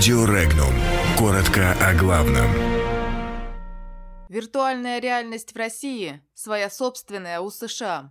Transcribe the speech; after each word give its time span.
Радио 0.00 0.24
Регнум. 0.24 0.72
Коротко 1.18 1.72
о 1.72 1.92
главном. 1.92 2.48
Виртуальная 4.30 4.98
реальность 4.98 5.52
в 5.52 5.56
России 5.58 6.22
своя 6.32 6.70
собственная 6.70 7.42
у 7.42 7.50
США. 7.50 8.10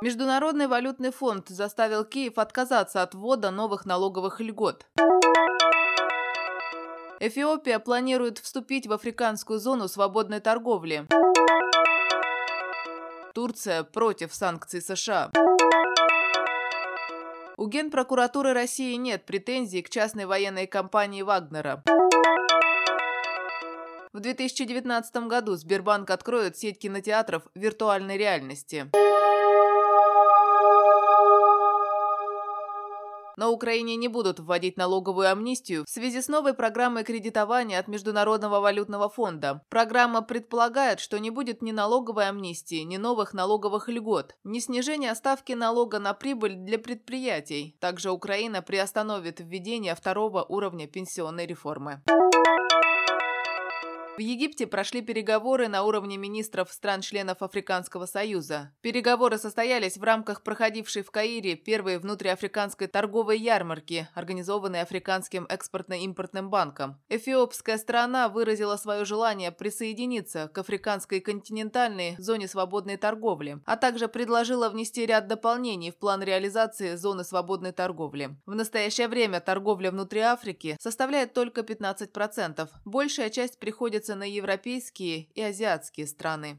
Международный 0.00 0.68
валютный 0.68 1.12
фонд 1.12 1.50
заставил 1.50 2.06
Киев 2.06 2.38
отказаться 2.38 3.02
от 3.02 3.12
ввода 3.14 3.50
новых 3.50 3.84
налоговых 3.84 4.40
льгот. 4.40 4.86
Эфиопия 7.20 7.78
планирует 7.78 8.38
вступить 8.38 8.86
в 8.86 8.92
африканскую 8.94 9.58
зону 9.58 9.86
свободной 9.88 10.40
торговли. 10.40 11.06
Турция 13.34 13.84
против 13.84 14.34
санкций 14.34 14.80
США. 14.80 15.30
У 17.60 17.66
Генпрокуратуры 17.66 18.54
России 18.54 18.94
нет 18.94 19.26
претензий 19.26 19.82
к 19.82 19.90
частной 19.90 20.24
военной 20.24 20.66
компании 20.66 21.20
Вагнера. 21.20 21.84
В 24.14 24.18
2019 24.18 25.16
году 25.26 25.56
Сбербанк 25.56 26.08
откроет 26.08 26.56
сеть 26.56 26.78
кинотеатров 26.78 27.42
виртуальной 27.54 28.16
реальности. 28.16 28.90
На 33.40 33.48
Украине 33.48 33.96
не 33.96 34.08
будут 34.08 34.38
вводить 34.38 34.76
налоговую 34.76 35.32
амнистию 35.32 35.86
в 35.86 35.88
связи 35.88 36.20
с 36.20 36.28
новой 36.28 36.52
программой 36.52 37.04
кредитования 37.04 37.78
от 37.78 37.88
Международного 37.88 38.60
валютного 38.60 39.08
фонда. 39.08 39.62
Программа 39.70 40.20
предполагает, 40.20 41.00
что 41.00 41.18
не 41.18 41.30
будет 41.30 41.62
ни 41.62 41.72
налоговой 41.72 42.28
амнистии, 42.28 42.82
ни 42.82 42.98
новых 42.98 43.32
налоговых 43.32 43.88
льгот, 43.88 44.36
ни 44.44 44.58
снижения 44.58 45.14
ставки 45.14 45.52
налога 45.52 46.00
на 46.00 46.12
прибыль 46.12 46.54
для 46.54 46.78
предприятий. 46.78 47.78
Также 47.80 48.10
Украина 48.10 48.60
приостановит 48.60 49.40
введение 49.40 49.94
второго 49.94 50.44
уровня 50.46 50.86
пенсионной 50.86 51.46
реформы. 51.46 52.02
В 54.16 54.22
Египте 54.22 54.66
прошли 54.66 55.00
переговоры 55.02 55.68
на 55.68 55.82
уровне 55.84 56.18
министров 56.18 56.70
стран-членов 56.72 57.42
Африканского 57.42 58.06
союза. 58.06 58.72
Переговоры 58.82 59.38
состоялись 59.38 59.96
в 59.96 60.02
рамках 60.02 60.42
проходившей 60.42 61.02
в 61.02 61.10
Каире 61.10 61.54
первой 61.54 61.98
внутриафриканской 61.98 62.88
торговой 62.88 63.38
ярмарки, 63.38 64.08
организованной 64.14 64.82
Африканским 64.82 65.46
экспортно-импортным 65.48 66.50
банком. 66.50 67.00
Эфиопская 67.08 67.78
сторона 67.78 68.28
выразила 68.28 68.76
свое 68.76 69.04
желание 69.06 69.52
присоединиться 69.52 70.50
к 70.52 70.58
африканской 70.58 71.20
континентальной 71.20 72.16
зоне 72.18 72.48
свободной 72.48 72.98
торговли, 72.98 73.60
а 73.64 73.76
также 73.76 74.08
предложила 74.08 74.68
внести 74.68 75.06
ряд 75.06 75.28
дополнений 75.28 75.92
в 75.92 75.96
план 75.96 76.22
реализации 76.22 76.96
зоны 76.96 77.24
свободной 77.24 77.72
торговли. 77.72 78.36
В 78.44 78.54
настоящее 78.54 79.08
время 79.08 79.40
торговля 79.40 79.90
внутри 79.90 80.20
Африки 80.20 80.76
составляет 80.78 81.32
только 81.32 81.62
15%. 81.62 82.68
Большая 82.84 83.30
часть 83.30 83.58
приходится 84.10 84.14
на 84.14 84.24
европейские 84.24 85.28
и 85.34 85.42
азиатские 85.42 86.06
страны. 86.06 86.58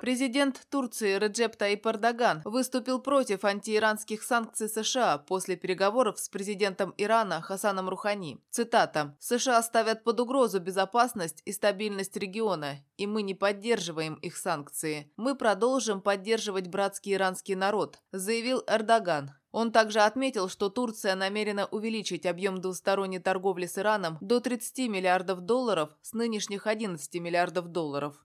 Президент 0.00 0.60
Турции 0.70 1.18
Реджеп 1.18 1.56
Таип 1.56 1.86
Эрдоган 1.86 2.42
выступил 2.44 3.00
против 3.00 3.44
антииранских 3.44 4.22
санкций 4.22 4.68
США 4.68 5.16
после 5.16 5.56
переговоров 5.56 6.18
с 6.18 6.28
президентом 6.28 6.92
Ирана 6.98 7.40
Хасаном 7.40 7.88
Рухани. 7.88 8.38
Цитата. 8.50 9.16
«США 9.18 9.62
ставят 9.62 10.04
под 10.04 10.20
угрозу 10.20 10.60
безопасность 10.60 11.40
и 11.46 11.52
стабильность 11.52 12.18
региона, 12.18 12.76
и 12.98 13.06
мы 13.06 13.22
не 13.22 13.34
поддерживаем 13.34 14.16
их 14.16 14.36
санкции. 14.36 15.10
Мы 15.16 15.36
продолжим 15.36 16.02
поддерживать 16.02 16.68
братский 16.68 17.14
иранский 17.14 17.54
народ», 17.54 17.98
заявил 18.12 18.62
Эрдоган. 18.66 19.30
Он 19.54 19.70
также 19.70 20.00
отметил, 20.00 20.48
что 20.48 20.68
Турция 20.68 21.14
намерена 21.14 21.66
увеличить 21.66 22.26
объем 22.26 22.60
двусторонней 22.60 23.20
торговли 23.20 23.66
с 23.66 23.78
Ираном 23.78 24.18
до 24.20 24.40
30 24.40 24.88
миллиардов 24.88 25.42
долларов 25.42 25.90
с 26.02 26.12
нынешних 26.12 26.66
11 26.66 27.14
миллиардов 27.20 27.68
долларов. 27.68 28.16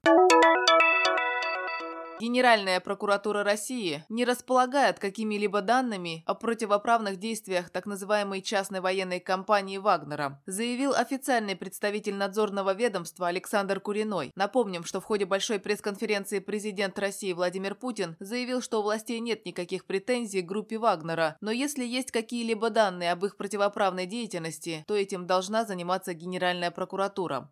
Генеральная 2.20 2.82
прокуратура 2.82 3.46
России 3.46 4.04
не 4.10 4.26
располагает 4.26 5.00
какими-либо 5.00 5.62
данными 5.62 6.24
о 6.26 6.36
противоправных 6.36 7.18
действиях 7.18 7.70
так 7.70 7.86
называемой 7.86 8.42
частной 8.42 8.82
военной 8.82 9.22
компании 9.22 9.78
«Вагнера», 9.78 10.42
заявил 10.46 10.94
официальный 10.94 11.56
представитель 11.56 12.16
надзорного 12.16 12.74
ведомства 12.74 13.28
Александр 13.28 13.80
Куриной. 13.80 14.34
Напомним, 14.36 14.84
что 14.84 15.00
в 15.00 15.06
ходе 15.06 15.26
большой 15.26 15.60
пресс-конференции 15.60 16.40
президент 16.40 17.00
России 17.00 17.32
Владимир 17.32 17.74
Путин 17.74 18.18
заявил, 18.20 18.62
что 18.62 18.80
у 18.80 18.84
властей 18.84 19.22
нет 19.22 19.46
никаких 19.46 19.86
претензий 19.86 20.42
к 20.42 20.46
группе 20.46 20.78
«Вагнера», 20.78 21.38
но 21.40 21.52
если 21.52 21.86
есть 21.86 22.12
какие-либо 22.12 22.70
данные 22.70 23.14
об 23.14 23.24
их 23.24 23.38
противоправной 23.38 24.08
деятельности, 24.08 24.84
то 24.88 24.94
этим 24.94 25.26
должна 25.26 25.64
заниматься 25.64 26.14
Генеральная 26.14 26.72
прокуратура. 26.72 27.50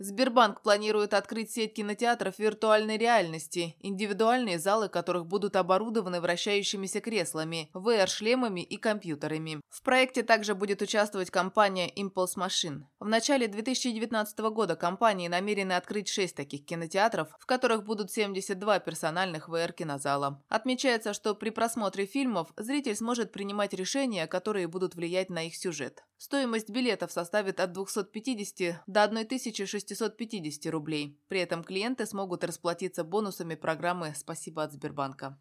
Сбербанк 0.00 0.62
планирует 0.62 1.12
открыть 1.12 1.50
сеть 1.50 1.74
кинотеатров 1.74 2.38
виртуальной 2.38 2.98
реальности, 2.98 3.74
индивидуальные 3.80 4.60
залы 4.60 4.88
которых 4.88 5.26
будут 5.26 5.56
оборудованы 5.56 6.20
вращающимися 6.20 7.00
креслами, 7.00 7.68
VR-шлемами 7.74 8.60
и 8.60 8.76
компьютерами. 8.76 9.60
В 9.68 9.82
проекте 9.82 10.22
также 10.22 10.54
будет 10.54 10.82
участвовать 10.82 11.32
компания 11.32 11.90
Impulse 11.90 12.36
Machine. 12.36 12.82
В 13.00 13.08
начале 13.08 13.48
2019 13.48 14.38
года 14.38 14.76
компании 14.76 15.26
намерены 15.26 15.72
открыть 15.72 16.08
6 16.08 16.36
таких 16.36 16.64
кинотеатров, 16.64 17.28
в 17.40 17.46
которых 17.46 17.82
будут 17.82 18.12
72 18.12 18.78
персональных 18.78 19.48
VR-кинозала. 19.48 20.44
Отмечается, 20.48 21.12
что 21.12 21.34
при 21.34 21.50
просмотре 21.50 22.06
фильмов 22.06 22.52
зритель 22.56 22.94
сможет 22.94 23.32
принимать 23.32 23.74
решения, 23.74 24.28
которые 24.28 24.68
будут 24.68 24.94
влиять 24.94 25.28
на 25.28 25.48
их 25.48 25.56
сюжет. 25.56 26.04
Стоимость 26.18 26.70
билетов 26.70 27.12
составит 27.12 27.60
от 27.60 27.72
250 27.72 28.82
до 28.86 29.04
1600 29.04 29.87
650 29.88 30.70
рублей. 30.70 31.18
При 31.28 31.40
этом 31.40 31.64
клиенты 31.64 32.06
смогут 32.06 32.44
расплатиться 32.44 33.04
бонусами 33.04 33.54
программы 33.54 34.12
«Спасибо 34.16 34.62
от 34.62 34.72
Сбербанка». 34.72 35.38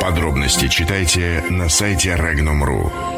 Подробности 0.00 0.68
читайте 0.68 1.44
на 1.50 1.68
сайте 1.68 2.10
Regnum.ru. 2.10 3.15